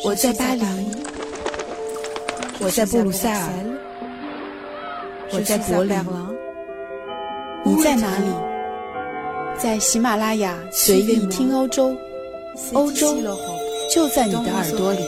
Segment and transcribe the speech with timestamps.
[0.00, 0.64] 我在巴黎，
[2.58, 3.48] 我在布鲁塞尔，
[5.30, 5.96] 我在柏林，
[7.64, 8.24] 你在哪里？
[9.58, 11.94] 在喜马拉雅随意听欧洲，
[12.72, 13.14] 欧洲
[13.94, 15.00] 就在你的耳朵里。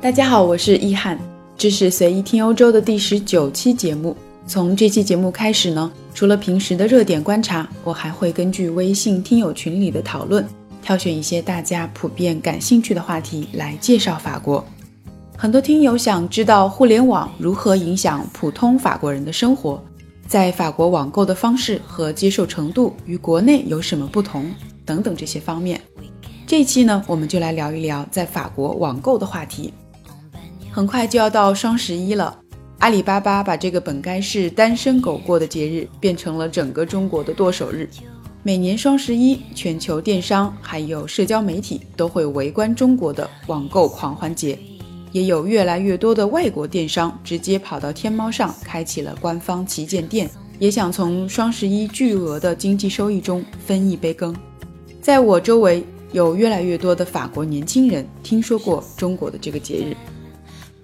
[0.00, 1.18] 大家好，我是易翰，
[1.58, 4.16] 这是随意听欧洲的第十九期节目。
[4.46, 10.46] 从这期节目开始呢，除了平时的热点观察，我还会根据微信听友群里的讨论，
[10.82, 14.64] 挑选一些大家普遍感兴趣的话题来介绍法国。
[15.36, 19.82] 很多听友想知道互联网如何影响普通法国人的生活，
[20.28, 24.48] 在法国网购的方式和接受程度与国内有什么不同
[24.84, 25.80] 等等这些方面。
[26.46, 29.72] 这期呢，我们就来聊一聊在法国网购的话题。
[30.70, 32.43] 很快就要到双十一了。
[32.84, 37.88] 阿里巴巴把这个本该是单身狗过的节日，变成了整个中国的剁手日。
[38.42, 44.58] 每年双十一，全球电商还有社交媒体都会围观中国的网购狂欢节，
[45.12, 54.36] 也有越来越多的外国电商直接跑到天猫上开启了官方旗舰店，也想从双十一巨额的经济收益中分一杯羹。
[55.00, 59.96] 在我周围，有越来越多的法国年轻人听说过中国的这个节日。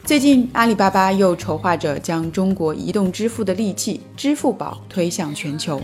[0.04, 5.80] 最近，阿里巴巴又筹划着将中国移动支付的利器支付宝推向全球。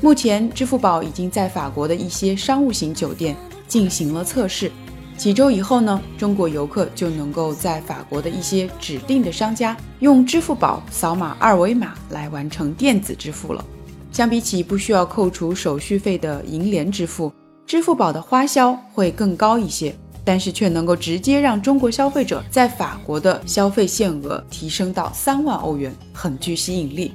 [0.00, 3.34] 目前，支付宝已经在法国的一些商务型酒店
[3.66, 4.70] 进行了测试。
[5.16, 13.64] 几周以后呢，中国游客就能够在法国的一些指定的商家用支付宝扫码二维码来完成电子支付了。
[14.12, 17.32] 相比起不需要扣除手续费的银联支付，
[17.66, 19.96] 支付宝的花销会更高一些。
[20.24, 27.12] 但是却能够直接让中国消费者在法国的消费限额提升到三万欧元，很具吸引力。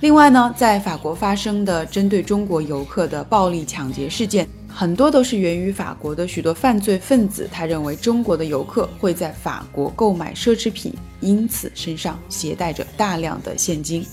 [0.00, 14.04] 另外呢，在法国发生的针对中国游客的暴力抢劫事件，很多都是源于法国的许多犯罪分子，他认为中国的游客会在法国购买奢侈品，因此身上携带着大量的现金。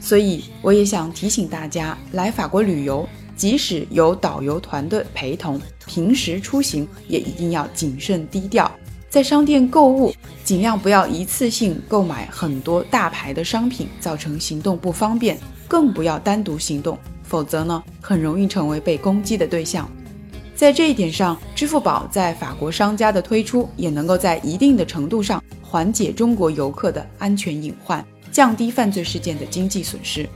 [0.00, 3.08] 所以我也想提醒大家，来法国旅游。
[3.38, 8.70] 即使有导游团队陪同，平时出行也一定要谨慎低调。
[9.08, 10.12] 在商店购物，
[10.44, 15.38] 尽量不要一次性购买很多大牌的商品，造成行动不方便。
[15.68, 19.88] 更不要单独行动，否则呢，很容易成为被攻击的对象。
[20.54, 30.28] 在这一点上，支付宝在法国商家的推出，也能够在一定的程度上缓解中国游客的安全隐患，降低犯罪事件的经济损失。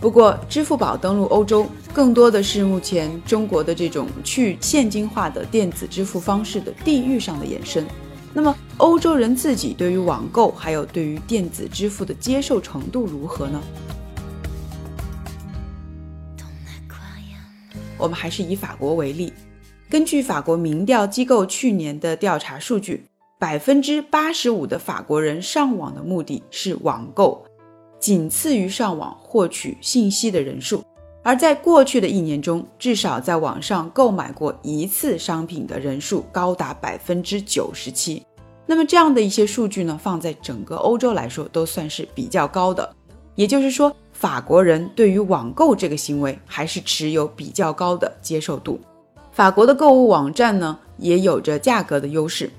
[0.00, 7.86] 不过，支付宝登陆欧洲更多的是目前中国的这种去现金化的电子支付方式的地域上的延伸。
[8.32, 13.60] 那么，欧洲人自己对于网购还有对于电子支付的接受程度如何呢？
[17.98, 19.30] 我们还是以法国为例，
[19.90, 23.04] 根据法国民调机构去年的调查数据，
[23.38, 27.44] 百分之八十五的法国人上网的目的是网购。
[28.00, 30.82] 仅次于上网获取信息的人数，
[31.22, 38.24] 而在过去的一年中，至少在网上购买过一次商品的人数高达百分之九十七。
[38.66, 42.90] 那么这样的一些数据呢，放在整个欧洲来说都算是比较高的。
[43.34, 48.80] 也就是说，法国人对于网购这个行为还是持有比较高的接受度。
[49.32, 52.50] 法国的购物网站呢，也有着价格的优势。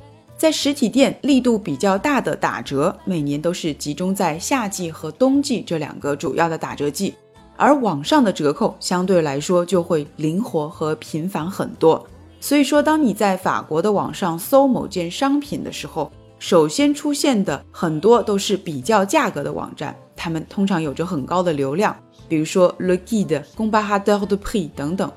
[0.41, 7.13] 在实体店力度比较大的打折，每年都是集中在夏季和冬季这两个主要的打折季，
[7.57, 12.03] 而网上的折扣相对来说就会灵活和频繁很多。
[12.39, 21.95] 所以说，当你在法国的网上搜某件商品的时候，首先出现的很多都是比较价格的网站，他们通常有着很高的流量，
[22.27, 25.11] 比如说 Le Guide、Comparateur de Prix 等等。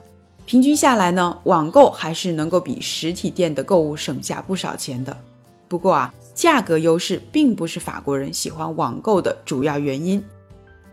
[0.47, 5.16] 平均下来呢，网购还是能够比实体店的购物省下不少钱的。
[5.69, 10.22] 不过啊，价格优势并不是法国人喜欢网购的主要原因。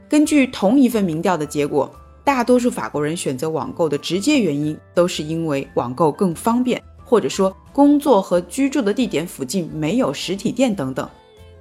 [0.07, 11.08] 根据同一份民调的结果，大多数法国人选择网购的直接原因都是因为网购更方便，或者说工作和居住的地点附近没有实体店等等。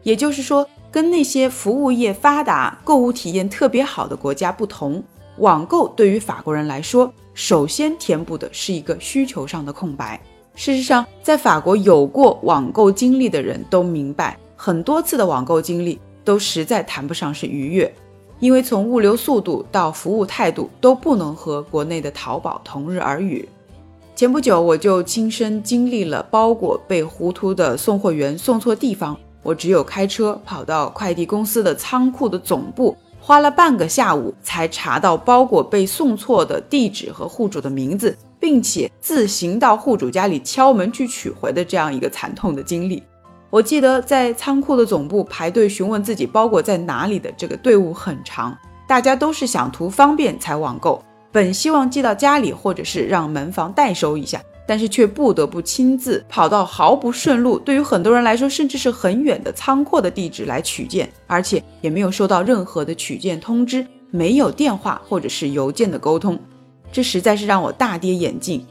[0.05, 5.03] 也就是说，跟那些服务业发达、购物体验特别好的国家不同。
[5.39, 10.21] 网购对于法国人来说，首先填补的是一个需求上的空白。
[10.55, 17.95] 事实上，在法国有过网购经历的人都明白，很多次的网购经历都实在谈不上是愉悦，
[18.41, 23.49] 因为从物流速度到服务态度都不能和国内的淘宝同日而语。
[24.15, 32.95] 前不久，我就亲身经历了包裹被糊涂的送货员送错地方，我只有开车跑到快递公司的仓库的总部。
[33.21, 43.03] 花了半个下午才查到包裹被送错的地址和户主的名字，并且自行到户主家里敲门去取回的这样一个惨痛的经历。
[43.51, 48.57] 我记得在仓库的总部排队询问自己包裹在哪里的这个队伍很长，
[48.89, 54.41] 大家都是想图方便才网购，本希望寄到家里或者是让门房代收一下。
[54.71, 66.39] 但是却不得不亲自跑到毫不顺路，对于很多人来说甚至是很远的仓库的地址来取件，而且也没有收到任何的取件通知，没有电话或者是邮件的沟通，
[66.93, 68.65] 这实在是让我大跌眼镜。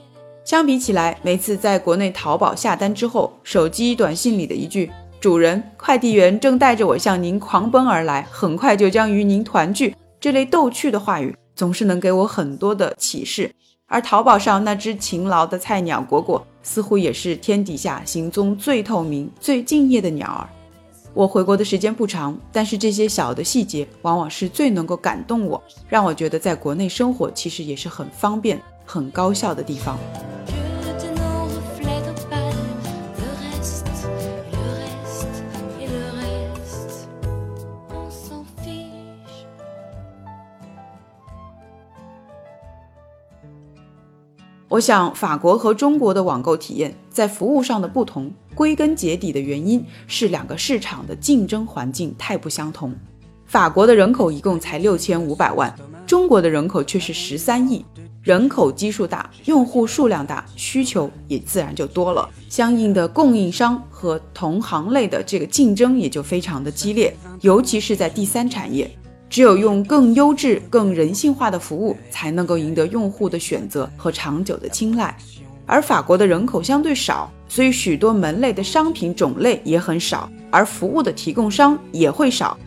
[0.45, 13.51] 相比起来，每次在国内淘宝下单之后，手机短信里的一句“主人，快递员正带着我向您狂奔而来，很快就将与您团聚”这类逗趣的话语，总是能给我很多的启示。
[13.89, 20.47] 而淘宝上那只勤劳的菜鸟果果，似乎也是天底下行踪最透明、最敬业的鸟儿。
[21.15, 29.97] 我回国的时间不长，但是这些小的细节，往往是最能够感动我，让我觉得在国内生活其实也是很方便、很高效的地方。
[44.79, 52.95] 我想，法国和中国的网购体验在服务上的不同，归根结底的原因是两个市场的竞争环境太不相同。
[53.45, 55.75] 法国的人口一共才六千五百万，
[56.07, 57.85] 中国的人口却是十三亿，
[58.23, 68.89] 人口基数大，用户数量大，需求也自然就多了，相应的供应商和同行类的这个竞争也就非常的激烈，尤其是在第三产业。
[69.29, 75.15] 只有用更优质、更人性化的服务，才能够赢得用户的选择和长久的青睐。
[75.67, 82.57] 而法国的人口相对少，所以许多门类的商品种类也很少，而服务的提供商也会少。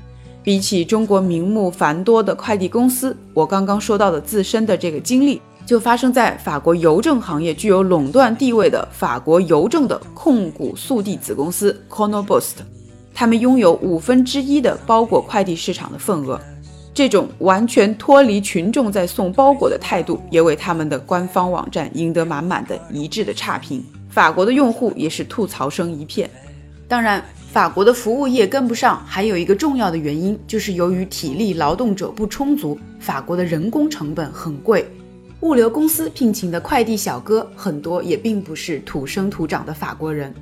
[0.44, 12.64] 比起中国名目繁多的快递公司，我刚刚说到的自身的这个经历，就发生在法国邮政行业具有垄断地位的法国邮政的控股速递子公司 c o n o b o s t
[13.14, 16.40] 他们拥有五分之一的包裹快递市场的份额。
[16.94, 23.82] 这种完全脱离群众在送包裹的态度，也为他们的官方网站赢得满满的一致的差评。
[24.10, 26.28] 法国的用户也是吐槽声一片。
[26.86, 34.86] 当然，法国的服务业跟不上，还有一个重要的原因，就是由于体力劳动者不充足，法国的人工成本很贵。
[35.40, 40.32] 物流公司聘请的快递小哥很多也并不是土生土长的法国人，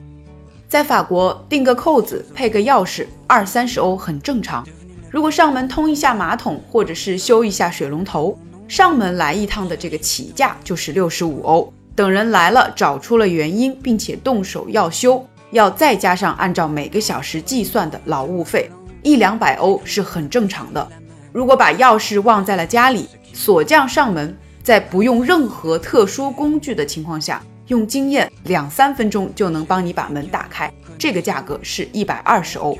[0.68, 4.66] 在法国订个扣子、配个钥匙，二三十欧很正常。
[5.10, 11.72] 如果上门通一下马桶，或者是修一下水龙头，上门来一趟的这个起价就是六十五欧。
[11.96, 18.70] 等人来了，找出了原因，并且动手要修，要再加上按照每个小时计算的劳务费，
[19.02, 20.88] 一两百欧是很正常的。
[21.32, 32.78] 如果把钥匙忘在了家里，锁匠上门，在不用任何特殊工具的情况下，用经验两三分钟就能帮你把门打开，这个价格是一百二十欧。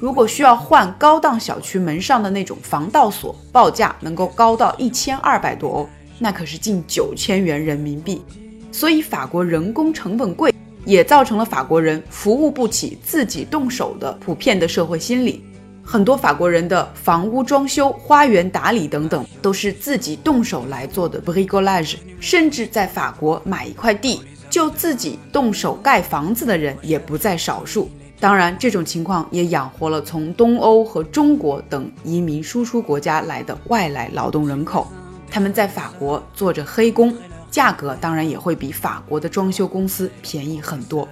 [0.00, 5.88] 如果需要换高档小区门上的那种防盗锁，报价能够高到一千二百多欧，
[6.20, 8.22] 那可是近九千元人民币。
[8.70, 10.54] 所以法国人工成本贵，
[10.84, 15.42] 也造成了法国人服务不起、自己动手的普遍的社会心理。
[15.82, 21.96] 很多法国人的房屋装修、花园打理等等，都是自己动手来做的 bricolage。
[22.20, 27.90] 甚至在法国买一块地就自己动手盖房子的人也不在少数。
[28.20, 34.88] 当然，这种情况也养活了从东欧和中国等移民输出国家来的外来劳动人口。
[35.30, 37.14] 他们在法国做着黑工，
[37.48, 41.06] 价格当然也会比法国的装修公司便宜很多。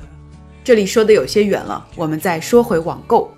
[0.64, 3.30] 这里说的有些远了，我们再说回网购。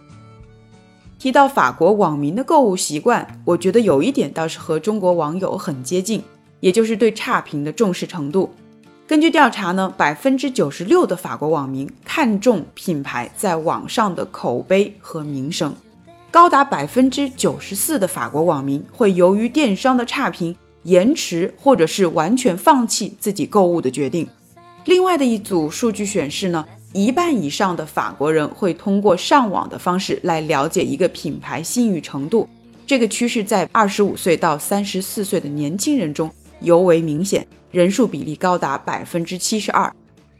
[1.18, 6.22] 提到法国网民的购物习惯，我觉得有一点倒是和中国网友很接近，
[6.60, 8.54] 也就是对差评的重视程度。
[9.09, 15.75] 根据调查呢，百分之九十六的法国网民看重品牌在网上的口碑和名声，
[16.31, 24.29] 高达百分之九十四的法国网民会由于电商的差评延迟或者是完全放弃自己购物的决定。
[24.85, 26.62] 另外的一组数据显示呢，
[26.93, 32.47] 一半以上的法国人会通过上网的方式来了解一个品牌信誉程度，
[32.87, 37.47] 这个趋势在二十五岁到三十四岁的年轻人中尤为明显。
[37.70, 39.92] 人数比例高达百分之七十二，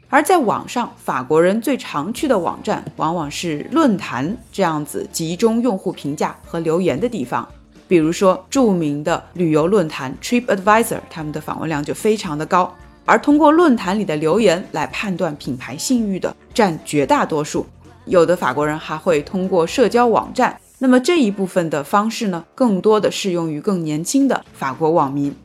[0.09, 7.47] 而在网上，法国人最常去的网站往往是论坛这样子集中用户评价和留言的地方。
[7.87, 12.73] 比如说，著名的旅游论坛 TripAdvisor，他们的访问量就非常的高。
[13.05, 17.65] 而通过论坛里的留言来判断品牌信誉的占绝大多数。
[18.05, 25.35] 有的法国人还会通过社交网站那么这一部分的方式呢，更多的适用于更年轻的法国网民。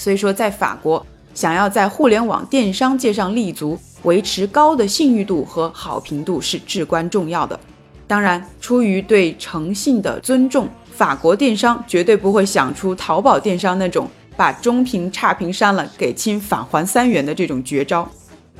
[0.00, 1.04] 所以说，在法国，
[1.34, 7.60] 想要在互联网电商界上立足，维持高的信誉度和好评度是至关重要的。
[8.06, 18.08] 当然，出于对诚信的尊重，法国电商绝对不会想出淘宝电商那种把中评差评删了给清返还三元的这种绝招。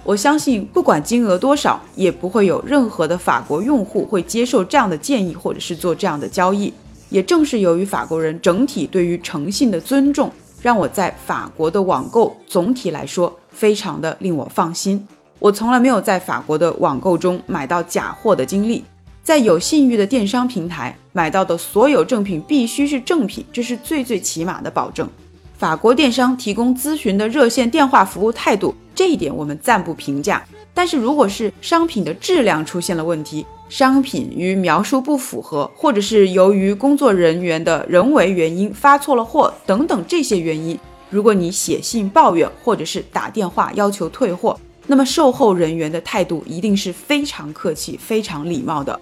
[0.04, 6.70] 我相信，不管金额多少，也不会有任何的法国用户会接受这样的建议，或者是做这样的交易。
[7.08, 10.30] 也正是由于法国人整体对于诚信的尊重，
[10.62, 15.06] 让我在法国的网购总体来说非常的令我放心。
[15.38, 18.84] 我从来没有在法国的网购中买到假货的经历，
[19.22, 25.08] 在有信誉的电商平台买到的所有正品必须是正品，这是最最起码的保证。
[25.56, 28.74] 法国电商提供咨询的热线电话服务态度。
[28.94, 30.42] 这一点我们暂不评价，
[30.80, 48.98] 但是如果是商品的质量出现了问题，商品与描述不符合，或者是由于工作人员的人为原因发错了货等等这些原因，如果你写信抱怨或者是打电话要求退货，那么售后人员的态度一定是非常客气、非常礼貌的。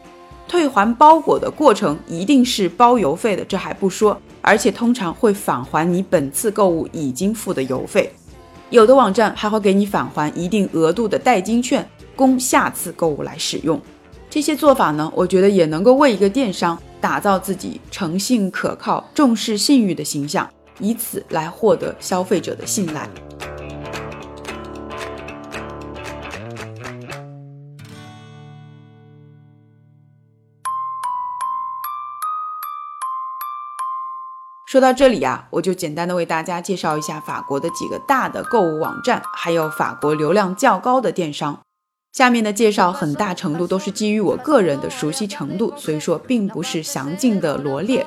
[0.49, 8.13] 退还包裹的过程一定是包邮费的，这还不说，而且通常会返还你本次购物已经付的邮费。
[8.71, 13.81] 有的网站还会给你返还一定额度的代金券，供下次购物来使用。
[14.29, 20.47] 这些做法呢，我觉得也能够为一个电商打造自己诚信可靠、重视信誉的形象，
[20.81, 23.09] 以此来获得消费者的信赖。
[34.69, 41.59] 说到这里啊，我就简单的为大家介绍一下法国的几个大的购物网站，还有法国流量较高的电商。
[42.13, 48.07] 下面的介绍很大程度都是基于我个人的熟悉程度，所以说并不是详尽的罗列。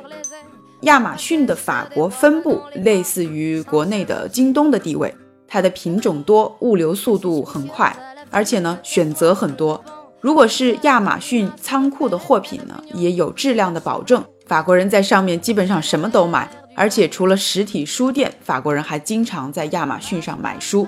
[0.81, 5.11] 亚马逊的法国分部类似于国内的京东的地位，
[5.47, 7.91] 它的品种多，物流速度很快，
[8.29, 9.83] 而且呢选择很多。
[10.19, 14.23] 如果是亚马逊仓库的货品呢，也有质量的保证。
[14.51, 20.85] 法国人在上面基本上什么都买，而且除了实体书店，法国人还经常在亚马逊上买书。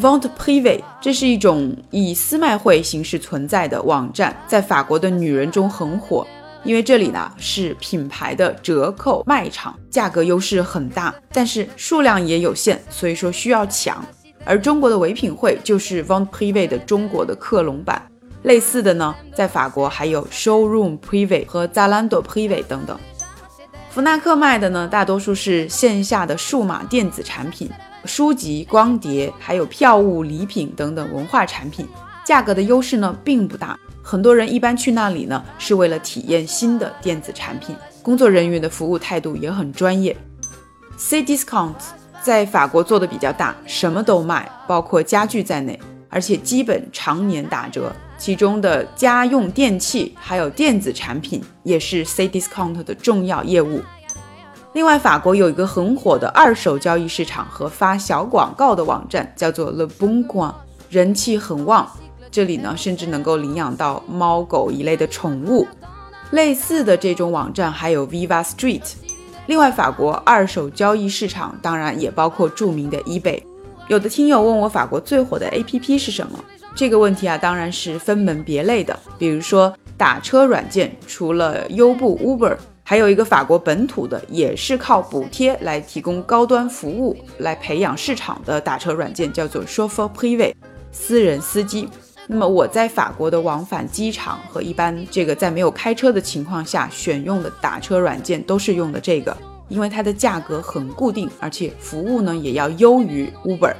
[0.00, 6.26] Vente Privé，这是一种以私卖会形式存在的网站，在法国的女人中很火，
[6.64, 14.02] 因为这里呢是品牌的折扣卖场，价格优势很大，但是数量也有限，所以说需要抢。
[14.46, 18.00] 而中国的唯品会就是 Vente Privé 的中国的克隆版。
[18.46, 22.96] 类似的呢，在法国还有 Showroom Privé 和 Zalando Privé 等等。
[23.90, 27.68] 福纳克卖的呢，大多数是线下的数码电子产品、
[28.04, 31.88] 书籍、光碟，还有票务、礼品等等文化产品。
[32.24, 37.74] 价格的优势呢并不大，很多人一般去那里呢是为了体验新的电子产品。
[38.00, 40.16] 工作人员的服务态度也很专业。
[40.96, 41.74] C Discount
[42.22, 47.92] 在法国做的比较大，什么都卖，包括家具在内，而且基本常年打折。
[48.18, 53.80] 其中的家用电器还有电子产品也是 C Discount 的重要业务。
[54.72, 60.52] 另外，法国有一个很火的二手交易市场和发小广告的网站，叫做 Le Bon Coin，
[60.90, 61.90] 人气很旺。
[62.30, 65.66] 这里呢，甚至能够领养到猫狗一类的宠物。
[66.32, 68.82] 类似的这种网站还有 Viva Street。
[69.46, 73.42] 另外，法国二手交易市场当然也包括著名的 eBay。
[73.88, 76.38] 有的听友问我，法国最火的 APP 是什么？
[76.76, 78.96] 这个问题啊，当然是分门别类的。
[79.18, 90.52] 比如说打车软件，除了优步、Uber，还有一个法国本土的，也是靠补贴来提供高端服务、来培养市场的打车软件，叫做 Shofar Privé，
[90.92, 91.88] 私人司机。
[92.26, 99.34] 那么我在法国的往返机场和一般这个在没有开车的情况下选用的打车软件，都是用的这个，
[99.68, 103.72] 因为它的价格很固定，而且服务呢也要优于 Uber。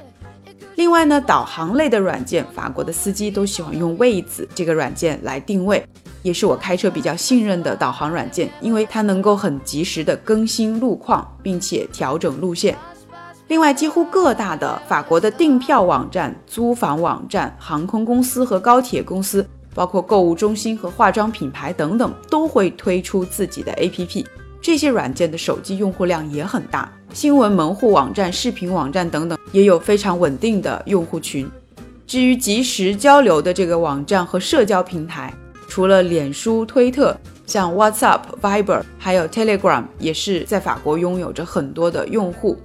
[0.76, 5.82] 另外呢，导航类的软件，法国的司机都喜欢用位子这个软件来定位，
[6.22, 12.76] 也是我开车比较信任的导航软件，因为它能够很及时的更新路况，并且调整路线。
[13.48, 24.26] 另外，几乎各大的法国的订票网站、租房网站、航空公司和高铁公司，包括购物中心和化妆品牌等等，都会推出自己的 APP。
[24.66, 26.92] 这些软件的手机用户量也很大。
[27.14, 31.48] 新闻门户网站、视频网站等等也有非常稳定的用户群。
[32.04, 35.32] 至于即时交流的这个网站和社交平台，
[35.68, 42.58] 除了脸书、推特，像 WhatsApp、Viber，还有 Telegram，也是在法国拥有着很多的用户。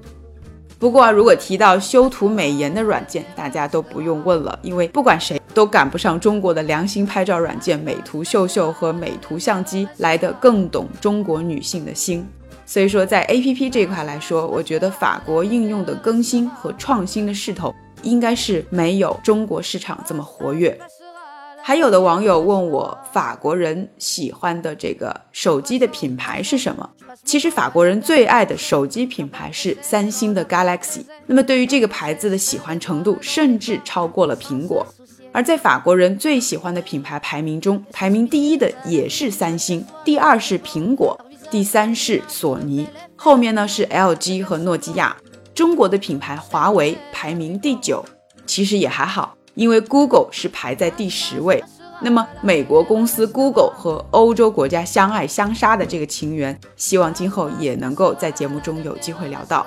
[0.81, 12.27] 不过，如果提到修图美颜的软件，大家都不用问了，因为不管谁都赶不上中国的良心拍照软件美图秀秀和美图相机来的更懂中国女性的心。
[12.65, 17.71] 所以说，在 A P P 这块来说，我觉得法国应用的更新和创新的势头
[18.01, 20.75] 应该是没有中国市场这么活跃。
[21.63, 26.89] 还有的网友问我，法国人喜欢的这个手机的品牌是什么？
[27.23, 31.01] 其实法国人最爱的手机品牌是三星的 Galaxy。
[31.27, 34.85] 那么对于这个牌子的喜欢程度，甚至超过了苹果。
[35.31, 41.19] 而在法国人最喜欢的品牌排名中，排名第一的也是三星，第二是苹果。
[41.49, 45.15] 第三是索尼，后面呢是 LG 和诺基亚。
[45.53, 48.03] 中国的品牌华为排名第九，
[48.45, 51.63] 其实也还好，因为 Google 是排在第十位。
[52.03, 59.65] 那么美国公司 Google 和欧洲国家相爱相杀的这个情缘，希望今后也能够在节目中有机会聊到。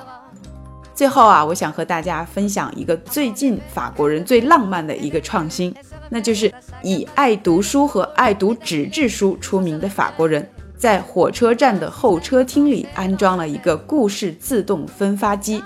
[0.94, 5.74] 最后啊，我想和大家分享一个最近法国人最浪漫的一个创新，
[6.08, 10.48] 那就是以爱读书和爱读纸质书出名的法国人。
[10.76, 15.62] 在火车站的候车厅里安装了一个故事自动分发机，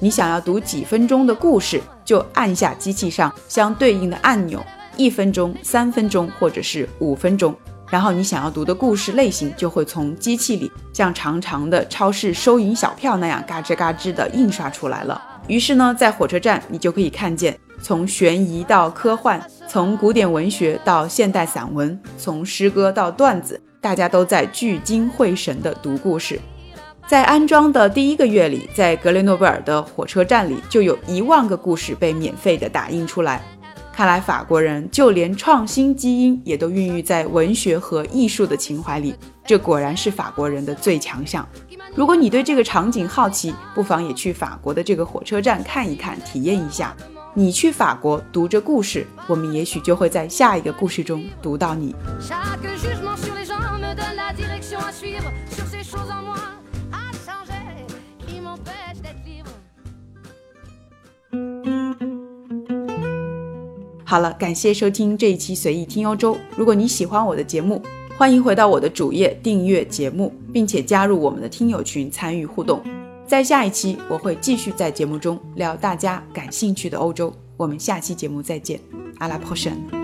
[0.00, 4.64] 你想要读几分钟的故事，就按下机器上相对应的按钮，
[4.96, 7.54] 一分钟、三分钟或者是五分钟，
[7.90, 15.20] 然后你想要读的故事类型就会从机器里像长长的超市收银小票那样嘎吱嘎吱的印刷出来了。
[15.48, 23.60] 于是呢，在火车站你就可以看见从悬疑到科幻，从古典文学到现代散文，从诗歌到段子。
[23.78, 26.40] 大家都在聚精会神地读故事。
[27.06, 33.40] 在安装的第一个月里，在格雷诺贝尔的火车站里，就有一万个故事被免费的打印出来。
[33.92, 41.48] 看来法国人就连创新基因也都孕育在文学和艺术的情怀里，这果然是法国人的最强项。
[41.94, 46.92] 如果你对这个场景好奇，不妨也去法国的这个火车站看一看，体验一下。
[47.34, 51.94] 你去法国读着故事，我们也许就会在下一个故事中读到你。
[64.08, 66.36] 好了，感谢收听这一期随意听欧洲。
[66.56, 67.82] 如果你喜欢我的节目，
[68.16, 72.80] 欢迎回到我的主页订阅节目，并且加入我们的听友群参与互动。
[73.26, 77.32] 在下一期，我会继续在节目中聊大家感兴趣的欧洲。
[77.56, 78.78] 我们下期节目再见，
[79.18, 79.95] 阿拉 p o 神。